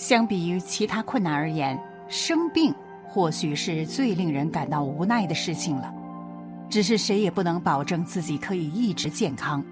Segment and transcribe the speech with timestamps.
[0.00, 1.78] 相比于其他困难而言，
[2.08, 2.74] 生病
[3.06, 5.92] 或许是最令人感到无奈的事情了。
[6.70, 9.62] 只是谁也不能保证自己可以一直健康，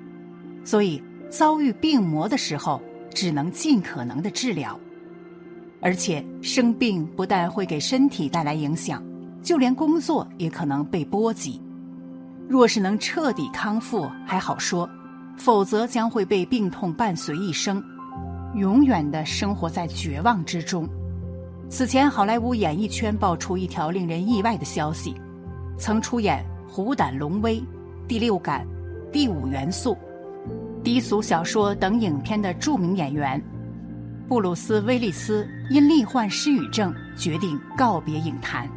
[0.63, 2.79] 所以遭遇病魔的时候，
[3.15, 4.79] 只能尽可能的治疗。
[5.81, 9.03] 而且生病不但会给身体带来影响，
[9.43, 11.59] 就连工作也可能被波及。
[12.47, 14.87] 若是能彻底康复还好说，
[15.39, 17.83] 否则将会被病痛伴随一生，
[18.59, 20.89] 永远的生活在绝望之中。
[21.71, 25.15] 此前，好莱坞演艺圈爆出一条令人意外的消息：
[25.79, 27.57] 曾出演《虎胆龙威》
[28.07, 28.67] 《第六感》
[29.11, 29.93] 《第五元素》
[30.83, 33.43] 《低俗小说》等影片的著名演员
[34.27, 38.69] 布鲁斯·威利斯，因罹患失语症，决定告别影坛。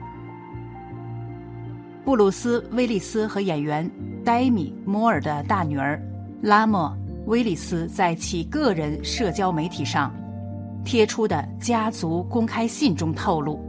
[2.04, 3.90] 布鲁斯·威利斯和演员
[4.26, 6.02] 黛米·摩尔的大女儿
[6.42, 6.90] 拉莫·
[7.26, 10.14] 威利斯在其个人社交媒体上
[10.84, 13.60] 贴出的家族公开信中透露，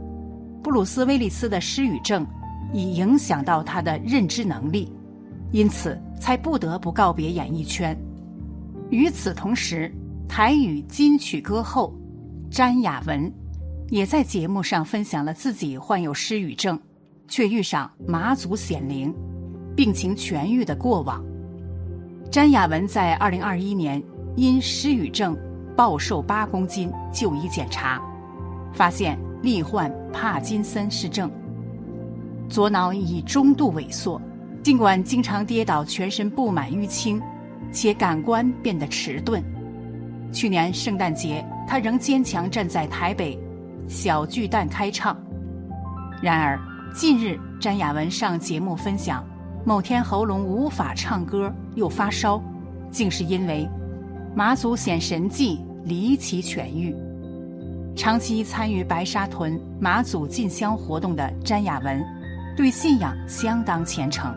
[0.63, 2.25] 布鲁斯·威利斯的失语症
[2.73, 4.91] 已影响到他的认知能力，
[5.51, 7.97] 因此才不得不告别演艺圈。
[8.89, 9.93] 与此同时，
[10.27, 11.93] 台语金曲歌后
[12.49, 13.31] 詹雅雯
[13.89, 16.79] 也在节目上分享了自己患有失语症。
[17.25, 19.11] 却遇上马祖显灵，
[19.75, 21.23] 病情痊愈的过往。
[22.31, 24.01] 詹雅雯在二零二一年
[24.35, 25.37] 因失语症
[25.75, 28.01] 暴瘦八公斤，就医检查，
[28.73, 31.31] 发现罹患帕金森氏症，
[32.49, 34.21] 左脑已中度萎缩。
[34.63, 37.21] 尽管经常跌倒，全身布满淤青，
[37.71, 39.43] 且感官变得迟钝。
[40.31, 43.37] 去年圣诞节，他仍坚强站在台北
[43.87, 45.15] 小巨蛋开唱。
[46.21, 46.59] 然而。
[46.95, 49.25] 近日，詹雅雯上节目分享，
[49.65, 52.41] 某天喉咙无法唱歌又发烧，
[52.91, 53.67] 竟是因为
[54.35, 56.93] 马祖显神迹离奇痊愈。
[57.95, 62.03] 长期参与白沙屯马祖进香活动的詹雅雯，
[62.57, 64.35] 对信仰相当虔诚。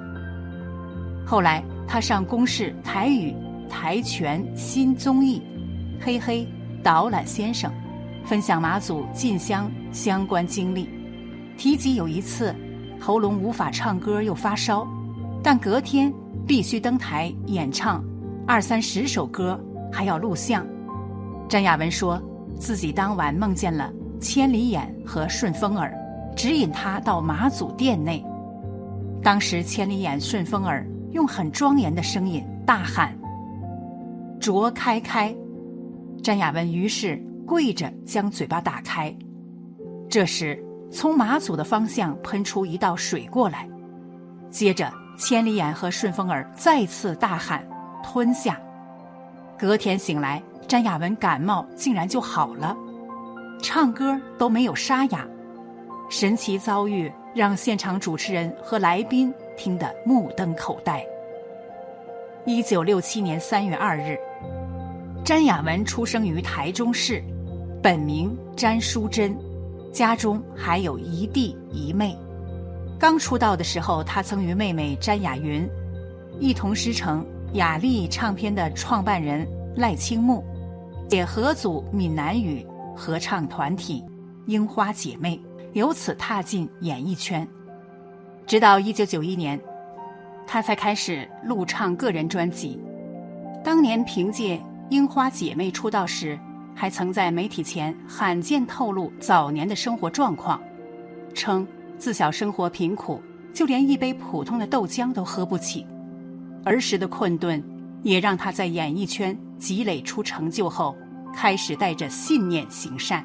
[1.27, 3.35] 后来，他上公视台语
[3.69, 5.43] 台拳新综艺
[6.05, 6.47] 《嘿嘿
[6.85, 7.69] 导览先生》，
[8.29, 10.89] 分享马祖进香相关经历。
[11.57, 12.55] 提及有一次，
[13.01, 14.87] 喉咙无法唱歌又发烧，
[15.47, 16.13] 但隔天
[16.45, 18.05] 必须登台演唱
[18.49, 19.57] 二三十首歌，
[19.93, 20.67] 还要录像。
[21.49, 22.21] 詹雅文说
[22.59, 25.97] 自己当晚梦见了千里眼和顺风耳，
[26.35, 28.27] 指引他到马祖殿内。
[29.23, 33.17] 当时千里眼、顺风耳用很庄严的声音大喊
[34.43, 35.33] ：“卓开开！”
[36.25, 39.17] 詹雅文于是跪着将嘴巴打开，
[40.09, 40.61] 这时。
[40.91, 43.69] 从马祖的方向喷出一道水过来，
[44.51, 47.67] 接着千里眼和顺风耳再次大喊
[48.05, 48.61] “吞下”。
[49.59, 52.77] 隔天醒来，詹雅雯感冒竟然就好了，
[53.63, 55.27] 唱歌都没有沙哑。
[56.11, 61.05] 神奇遭遇让现场主持人和来宾听得目瞪口呆。
[62.45, 64.17] 一九六七年三月二日，
[65.25, 67.23] 詹雅雯出生于台中市，
[67.83, 69.37] 本名詹淑贞。
[69.93, 72.15] 家中还有一弟一妹。
[72.99, 75.69] 刚出道的时候，他曾与妹妹詹雅云
[76.41, 79.47] 一同师承雅丽唱片的创办人
[79.77, 80.43] 赖清木，
[81.11, 84.03] 也合组闽南语合唱团体
[84.47, 85.41] 樱花姐妹，
[85.75, 87.47] 由此踏进演艺圈。
[88.47, 89.61] 直到一九九一年，
[90.47, 92.81] 他才开始录唱个人专辑。
[93.63, 96.39] 当年凭借樱花姐妹出道时。
[96.79, 100.61] 还曾在媒体前罕见透露早年的生活状况，
[101.33, 101.67] 称
[101.99, 103.21] 自小生活贫苦，
[103.53, 105.87] 就连一杯普通的豆浆都喝不起。
[106.65, 107.63] 儿时的困顿，
[108.03, 110.95] 也让他在演艺圈积累出成就后，
[111.35, 113.25] 开始带着信念行善，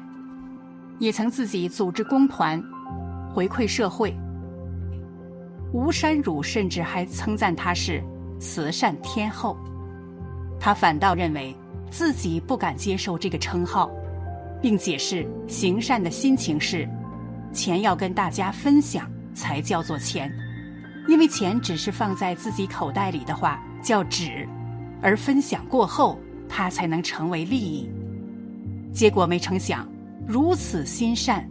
[0.98, 2.62] 也曾自己组织工团，
[3.32, 4.14] 回馈社会。
[5.72, 8.02] 吴山汝甚至还称赞他是
[8.38, 9.56] 慈善天后，
[10.60, 11.54] 他反倒认为。
[11.90, 13.90] 自己不敢接受这个称号，
[14.62, 16.88] 并解释行善的心情是：
[17.52, 20.32] 钱要跟大家分享才叫做钱，
[21.08, 24.48] 因为钱只是放在自己口袋里的话叫纸，
[25.00, 26.18] 而分享过后，
[26.48, 27.88] 它才能成为利益。
[28.92, 29.88] 结果没成想，
[30.26, 31.48] 如此心善，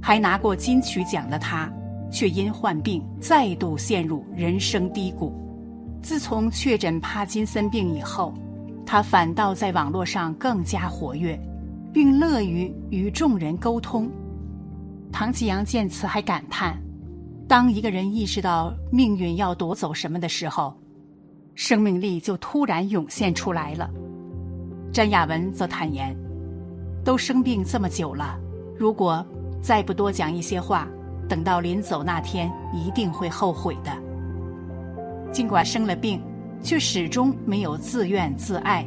[0.00, 1.70] 还拿过金曲奖的他，
[2.10, 5.32] 却因患病再度陷入人生低谷。
[6.02, 8.34] 自从确诊帕金森病以后。
[8.86, 11.38] 他反倒在网络上更加活跃，
[11.92, 14.10] 并乐于与众人沟通。
[15.12, 16.80] 唐吉阳见此还感叹
[17.48, 20.74] ：“当一个人意识到命运要夺走什么的时候，
[21.54, 23.90] 生命力就突然涌现出来了。”
[24.92, 26.16] 詹雅雯则坦言
[27.04, 28.38] ：“都生病这么久了，
[28.78, 29.24] 如果
[29.60, 30.88] 再不多讲一些话，
[31.28, 33.92] 等到临走那天一定会后悔的。
[35.32, 36.20] 尽管生了病，
[36.62, 38.86] 却始终没有自怨自艾。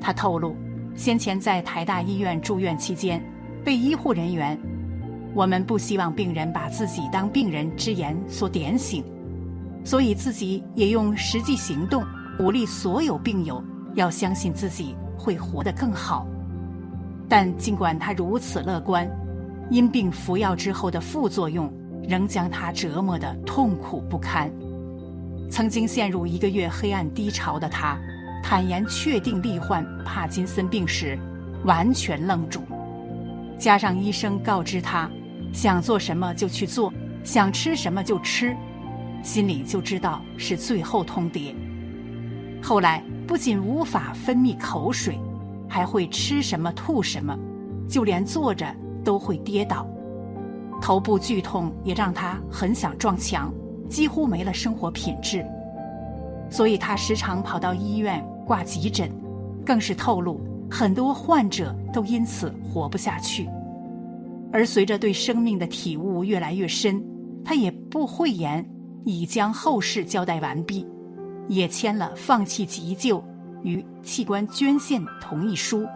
[0.00, 0.54] 他透露，
[0.94, 3.22] 先前在台大医院住院期间，
[3.64, 4.58] 被医护人员
[5.34, 9.04] “我们不希望病人把自己当病人”之言所点醒，
[9.84, 12.04] 所以自己也用实际行动
[12.36, 13.62] 鼓励所有病友
[13.94, 16.26] 要相信自己会活得更好。
[17.28, 19.08] 但尽管他如此乐观，
[19.70, 21.72] 因病服药之后的副作用
[22.08, 24.50] 仍将他折磨得痛苦不堪。
[25.50, 27.98] 曾经陷入一个月黑暗低潮的他。
[28.42, 31.16] 坦言确定罹患帕金森病时，
[31.64, 32.62] 完全愣住。
[33.58, 35.08] 加上医生告知他，
[35.52, 36.92] 想做什么就去做，
[37.24, 38.56] 想吃什么就吃，
[39.22, 41.54] 心里就知道是最后通牒。
[42.62, 45.18] 后来不仅无法分泌口水，
[45.68, 47.36] 还会吃什么吐什么，
[47.88, 48.66] 就连坐着
[49.04, 49.86] 都会跌倒。
[50.80, 53.52] 头部剧痛也让他很想撞墙，
[53.88, 55.44] 几乎没了生活品质。
[56.48, 59.10] 所以他时常跑到医院挂急诊，
[59.64, 63.48] 更是透露很多患者都因此活不下去。
[64.52, 67.02] 而随着对生命的体悟越来越深，
[67.44, 68.64] 他也不讳言
[69.04, 70.86] 已将后事交代完毕，
[71.48, 73.22] 也签了放弃急救
[73.62, 75.86] 与器官捐献同意书，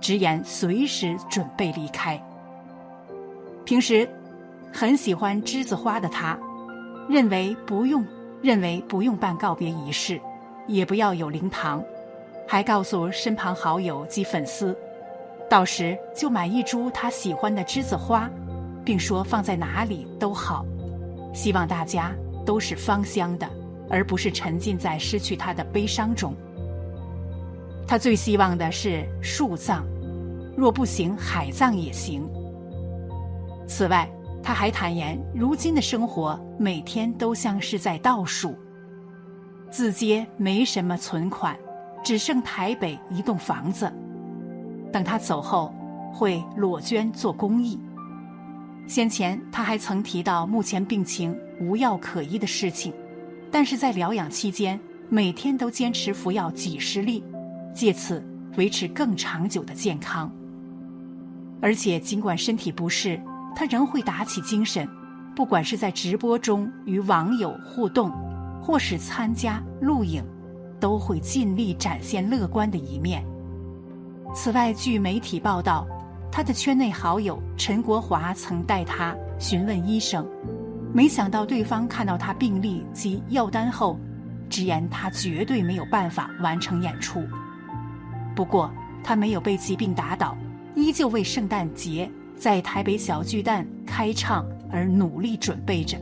[0.00, 2.20] 直言随时准备离开。
[3.64, 4.08] 平时
[4.72, 6.38] 很喜欢栀子花的他，
[7.08, 8.04] 认为不用。
[8.40, 10.20] 认为不用办告别仪式，
[10.68, 11.82] 也不要有灵堂，
[12.46, 14.78] 还告诉身旁好友及粉丝，
[15.48, 18.30] 到时就买一株他喜欢的栀子花，
[18.84, 20.64] 并说放在哪里都好，
[21.32, 22.12] 希望大家
[22.44, 23.48] 都是芳香的，
[23.88, 26.34] 而不是沉浸在失去他的悲伤中。
[27.86, 29.82] 他最希望的是树葬，
[30.56, 32.28] 若不行海葬也行。
[33.66, 34.08] 此外。
[34.40, 38.56] 他还坦言，如今的生活每天都像是在倒数。
[39.68, 41.54] 字街没什么存款，
[42.02, 43.92] 只剩台北一栋房子。
[44.92, 45.74] 等他走后，
[46.12, 47.78] 会裸捐做公益。
[48.86, 52.92] 先前他还曾提到目前病情无药可医的事情，
[53.50, 57.22] 但是在疗养期间，每天都坚持服药几十粒，
[57.74, 58.24] 借此
[58.56, 60.30] 维持更长久的健康。
[61.60, 63.20] 而且尽管身体不适。
[63.56, 64.88] 他仍会打起精神，
[65.34, 68.12] 不管是在直播中与网友互动，
[68.62, 70.22] 或是参加录影，
[70.78, 73.24] 都会尽力展现乐观的一面。
[74.34, 75.86] 此外，据媒体报道，
[76.30, 80.26] 他的圈内好友陈国华曾带他询问医生，
[80.92, 83.98] 没想到对方看到他病历及药单后，
[84.48, 87.22] 直言他绝对没有办法完成演出。
[88.36, 88.70] 不过，
[89.02, 90.36] 他没有被疾病打倒，
[90.74, 92.08] 依旧为圣诞节。
[92.36, 95.98] 在台北小巨蛋开唱而努力准备着。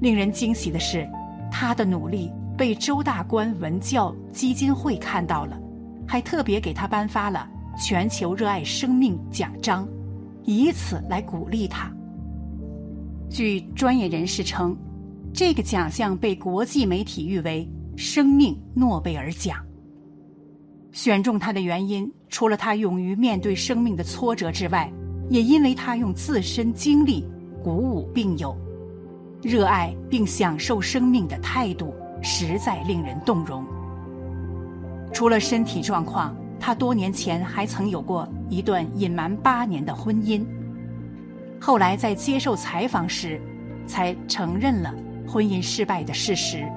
[0.00, 1.04] 令人惊喜的是，
[1.50, 5.58] 他的努力被周大观文教基金会看到了，
[6.06, 7.48] 还特别给他颁发了
[7.78, 9.86] 全球热爱生命奖章，
[10.44, 11.92] 以此来鼓励他。
[13.28, 14.76] 据专业人士称，
[15.32, 19.58] 这个奖项被国际媒体誉为“生命诺贝尔奖”。
[20.92, 24.90] 选中他的原因，除了他勇于面对生命的挫折之外，
[25.28, 27.26] 也因为他用自身经历
[27.62, 28.56] 鼓舞病友，
[29.42, 33.62] 热爱并享受生命的态度，实在令人动容。
[35.16, 40.44] 除了身体状况，他多年前还曾有过一段隐瞒八年的婚姻，
[41.58, 43.40] 后来在接受采访时，
[43.86, 44.94] 才承认了
[45.26, 46.70] 婚姻失败的事实。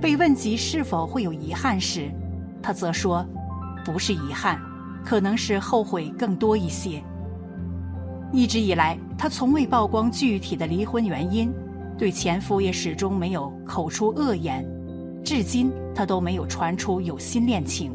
[0.00, 2.08] 被问及是否会有遗憾时，
[2.62, 3.26] 他则说
[3.84, 4.56] ：“不是遗憾，
[5.04, 7.02] 可能是后悔更多一些。”
[8.32, 11.52] 一直以来，他从未曝光具体的离婚原因，
[11.98, 14.64] 对前夫也始终没有口出恶言，
[15.24, 17.92] 至今他都没有传出有新恋情。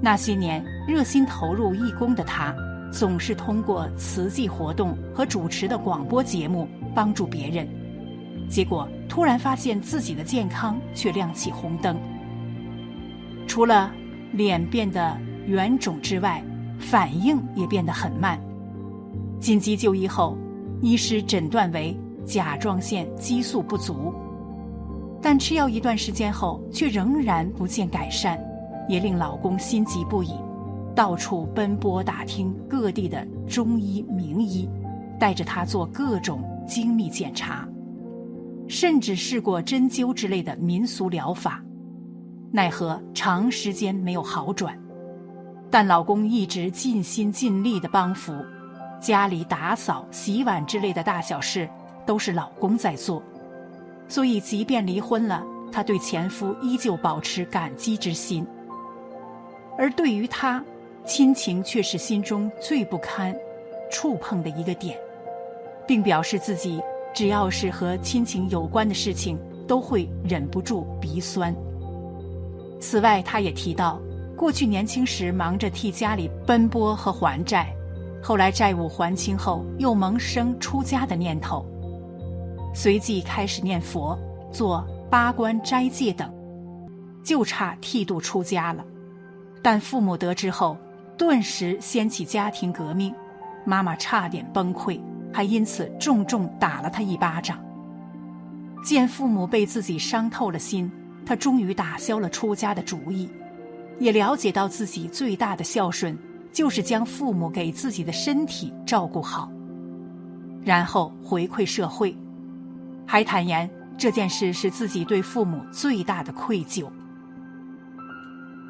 [0.00, 2.54] 那些年热心投入义工的他，
[2.92, 7.68] 总是通过慈济活动和主持的广播节目帮助别人，
[8.48, 11.96] 结果突然发现自己的健康却亮起红灯，
[13.46, 13.92] 除了
[14.32, 16.42] 脸变得圆肿之外，
[16.78, 18.40] 反应也变得很慢。
[19.40, 20.36] 紧急就医后，
[20.80, 24.14] 医师诊断为甲状腺激素不足，
[25.20, 28.38] 但吃药一段时间后却仍然不见改善，
[28.88, 30.32] 也令老公心急不已，
[30.94, 34.68] 到处奔波打听各地的中医名医，
[35.18, 37.68] 带着他做各种精密检查，
[38.68, 41.62] 甚至试过针灸之类的民俗疗法，
[42.52, 44.78] 奈何长时间没有好转。
[45.70, 48.32] 但老公一直尽心尽力的帮扶，
[49.00, 51.68] 家里打扫、洗碗之类的大小事
[52.06, 53.22] 都是老公在做，
[54.08, 58.46] 所以即便离婚了，她对前夫依旧保持感激之心。
[59.76, 60.64] 而对于她，
[61.04, 63.34] 亲情却是心中最不堪
[63.90, 64.98] 触碰的一个点，
[65.86, 66.80] 并表示自己
[67.14, 71.54] 只要是和亲情有关的事情，都会忍不住鼻酸。
[72.80, 74.00] 此外，他也提到，
[74.36, 77.74] 过去年轻时忙着替家里奔波和还债，
[78.22, 81.64] 后来债务还清后，又萌生出家的念头，
[82.80, 84.16] 随即开始念佛、
[84.52, 86.32] 做八关斋戒等，
[87.24, 88.84] 就差剃度出家了。
[89.60, 90.76] 但父母得知后，
[91.16, 93.12] 顿时掀起家庭革命，
[93.64, 95.00] 妈妈差点崩溃，
[95.32, 97.58] 还因此重重打了他一巴掌。
[98.84, 100.88] 见父母被自己伤透了心。
[101.26, 103.28] 他终于打消了出家的主意，
[103.98, 106.16] 也了解到自己最大的孝顺
[106.52, 109.50] 就是将父母给自己的身体照顾好，
[110.62, 112.16] 然后回馈社会，
[113.10, 116.86] 还坦言这件事是自己对父母最大的愧疚。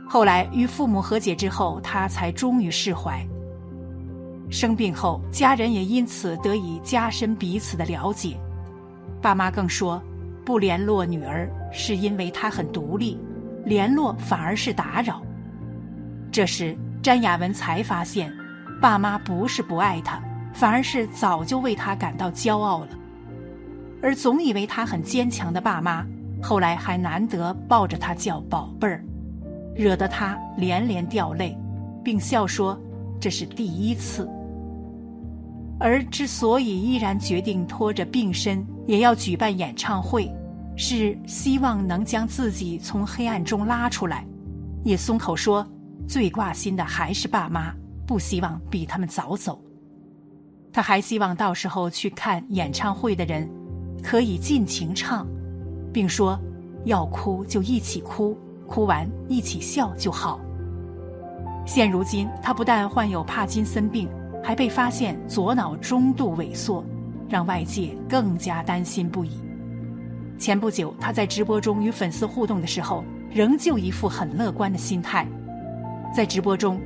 [0.09, 3.26] 后来与父母和解之后，他才终于释怀。
[4.49, 8.38] 生病后，家人也因此得以加深彼此的了解，
[9.21, 10.00] 爸妈更说。
[10.45, 13.18] 不联络女儿是因为她很独立，
[13.66, 15.21] 联络反而是打扰。
[16.33, 18.33] 这时，詹雅文才发现，
[18.80, 20.18] 爸妈不是不爱她，
[20.54, 22.88] 反而是早就为她感到骄傲了。
[24.02, 26.07] 而总以为他很坚强的爸妈，
[26.43, 29.05] 后来还难得抱着他叫宝贝儿，
[29.75, 31.57] 惹得他连连掉泪，
[32.05, 32.81] 并笑说
[33.21, 34.28] 这是第一次。
[35.81, 40.31] 而之所以依然决定拖着病身也要举办演唱会。
[40.81, 44.25] 是希望能将自己从黑暗中拉出来，
[44.85, 45.67] 也松口说，
[46.07, 47.75] 最挂心的还是爸妈，
[48.07, 49.61] 不希望比他们早走。
[50.73, 53.50] 他还希望到时候去看演唱会的人，
[54.02, 55.26] 可以尽情唱，
[55.93, 56.38] 并说
[56.85, 58.37] 要哭就一起哭，
[58.67, 60.40] 哭完一起笑就好。
[61.67, 64.09] 现如今，他不但患有帕金森病，
[64.43, 66.83] 还被发现左脑中度萎缩，
[67.28, 69.33] 让外界更加担心不已。
[70.38, 75.26] 前不久，他在直播中与粉丝互动的时候，仍旧一副很乐观的心态。
[76.14, 76.81] 在直播中，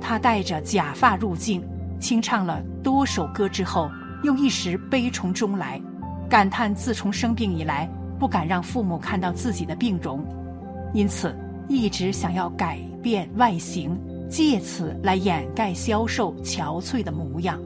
[0.00, 1.60] 他戴着假发入镜，
[1.98, 3.90] 清唱了多首歌之后，
[4.22, 5.82] 又一时悲从中来，
[6.28, 10.22] 感叹自从生病以来，不敢让父母看到自己的病容，
[10.92, 11.34] 因此
[11.68, 17.58] 一直想要改变外形，借此来掩盖消瘦憔悴的模样。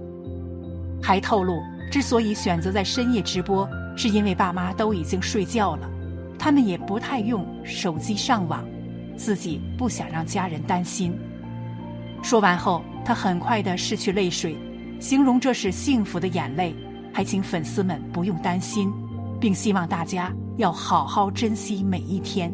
[1.03, 3.69] 还透露，之所以选择在深夜直播。
[3.95, 5.87] 是因为爸妈都已经睡觉了，
[6.39, 8.65] 他们也不太用手机上网，
[9.19, 11.15] 自己不想让家人担心。
[12.23, 14.57] 说完后，他很快的拭去泪水，
[14.99, 16.75] 形容这是幸福的眼泪，
[17.13, 18.93] 还请粉丝们不用担心，
[19.39, 22.53] 并希望大家要好好珍惜每一天。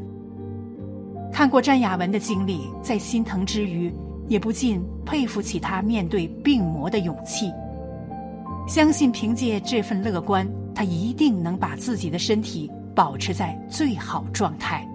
[1.33, 3.93] 看过詹雅文的经历，在心疼之余，
[4.27, 7.53] 也不禁佩服起他面对病魔的勇气。
[8.67, 10.47] 相信凭借这份乐观。
[10.75, 14.89] 他一定能把自己的身体保持在最好状态。